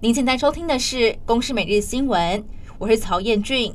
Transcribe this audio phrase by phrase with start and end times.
[0.00, 0.96] 您现在收听的是
[1.26, 2.40] 《公视每日新闻》，
[2.78, 3.74] 我是曹彦俊，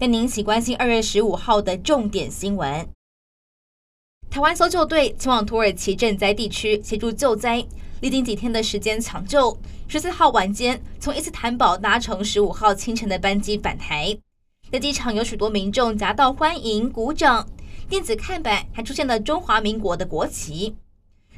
[0.00, 2.88] 带您一起关心二月十五号的重点新闻。
[4.28, 7.64] 台湾搜救队前往土耳其震灾地区协助救灾，
[8.00, 9.56] 历经几天的时间抢救，
[9.86, 14.18] 十四号晚间从伊斯坦堡搭乘十五号清晨的班机返台，
[14.72, 17.48] 在机场有许多民众夹道欢迎、鼓掌，
[17.88, 20.74] 电子看板还出现了中华民国的国旗。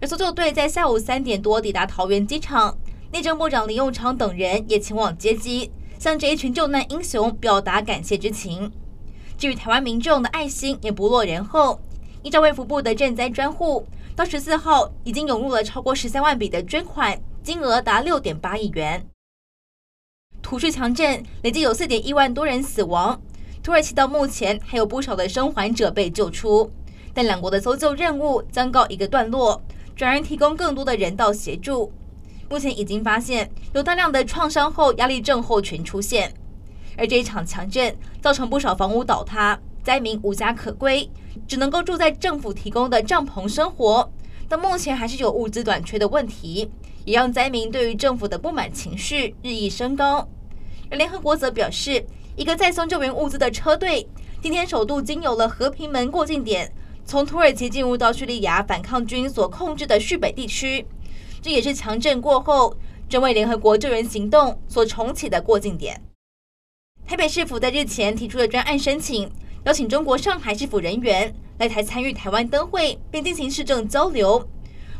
[0.00, 2.78] 而搜救队在下午三点多抵达桃园机场。
[3.16, 8.70] 内政部长林右昌等人也前往接机，向这一群救难英雄表达感谢之情。
[9.38, 11.80] 至于台湾民众的爱心也不落人后，
[12.22, 19.02] 依照卫福部的赈灾专户，到十四号已经涌入了超过十三万笔的捐款，金额达六点八亿元。
[20.42, 23.18] 土叙强震累计有四点一万多人死亡，
[23.62, 26.70] 土耳其到目前还有不少的生还者被救出，
[27.14, 29.58] 但两国的搜救任务将告一个段落，
[29.94, 31.90] 转而提供更多的人道协助。
[32.48, 36.32] 目前已经发现有大量的创伤后压力症候群出现，
[36.96, 41.10] 而这一场强震造成不少房屋倒塌，灾民无家可归，
[41.48, 44.10] 只能够住在政府提供的帐篷生活。
[44.48, 46.70] 但目前还是有物资短缺的问题，
[47.04, 50.28] 也让灾民对于政府的不满情绪日益升高。
[50.88, 54.08] 而联合国则表示，一个再送救援物资的车队
[54.40, 56.72] 今天首度经由了和平门过境点，
[57.04, 60.86] 从土耳其进入到叙利亚反抗军所控制的叙北地区。
[61.46, 62.76] 这也是强震过后，
[63.08, 66.02] 正为联合国救援行动所重启的过境点。
[67.06, 69.30] 台北市府在日前提出了专案申请，
[69.64, 74.44] 邀请中国上海市府人员来台参与台湾灯会，并进行市政交流。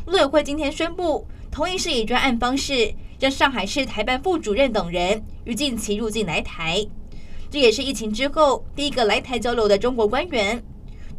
[0.05, 6.87] 陆委会今天宣布，同意是以专案方式，让上海市台办副主任等人于近期入境来台。
[7.51, 10.63] 这也是疫情之后第一个来台交流的中国官员。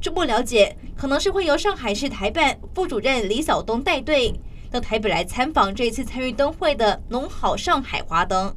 [0.00, 4.32] 初步了解，可能是会由上海市台办副主任李晓东带队。
[4.70, 8.54] 到台北来参访这一次参与灯会的“农好上海”花灯。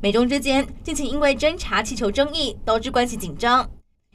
[0.00, 3.68] 美中之间近期因为侦察气球争议导致关系紧张，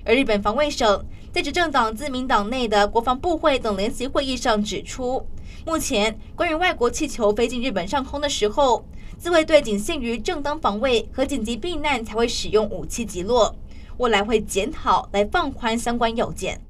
[0.06, 5.26] 而日本防卫省在执政党自民党内的国防部会等联席会议上指出，
[5.66, 8.86] 目前关于外国气球飞进日本上空的时候，
[9.18, 13.56] 自卫队仅限于正当防卫和紧急避难才会使用武器击落，
[13.98, 16.62] 未来会检讨来放宽相关要件。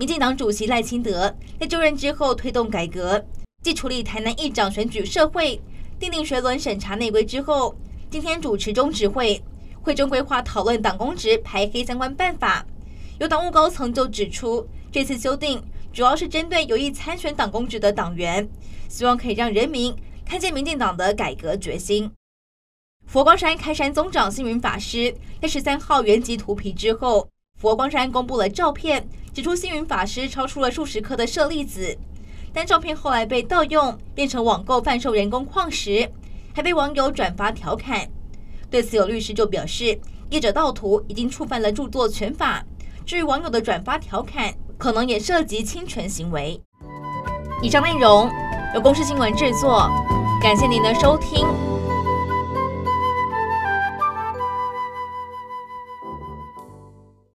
[0.00, 1.30] 民进党主席赖清德
[1.60, 3.22] 在就任之后推动改革，
[3.62, 5.60] 继处理台南议长选举社会、
[5.98, 7.74] 定定学轮审查内规之后，
[8.08, 9.38] 今天主持中执会，
[9.82, 12.64] 会中规划讨论党公职排黑相关办法。
[13.18, 15.62] 有党务高层就指出，这次修订
[15.92, 18.48] 主要是针对有意参选党公职的党员，
[18.88, 19.94] 希望可以让人民
[20.24, 22.10] 看见民进党的改革决心。
[23.04, 27.28] 佛光山开山宗长星云法师在十三号圆寂荼毗之后，
[27.58, 29.06] 佛光山公布了照片。
[29.32, 31.96] 指出星云法师超出了数十颗的舍利子，
[32.52, 36.10] 但照片后来被盗用，变成网购贩售人工矿石，
[36.52, 38.08] 还被网友转发调侃。
[38.68, 39.98] 对此，有律师就表示，
[40.30, 42.64] 业者盗图已经触犯了著作权法。
[43.06, 46.60] 至于网友的转发调侃，可能也涉及侵权行为。
[47.62, 48.30] 以上内容
[48.74, 49.88] 由公司新闻制作，
[50.42, 51.69] 感谢您的收听。